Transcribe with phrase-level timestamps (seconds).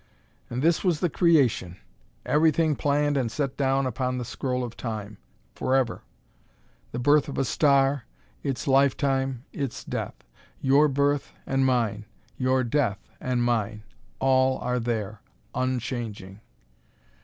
[0.49, 1.77] And this was the Creation:
[2.25, 5.19] everything planned and set down upon the scroll of Time
[5.53, 6.01] forever.
[6.91, 8.05] The birth of a star,
[8.41, 10.15] its lifetime, its death;
[10.59, 13.83] your birth, and mine; your death, and mine
[14.19, 15.21] all are there.
[15.53, 16.39] Unchanging.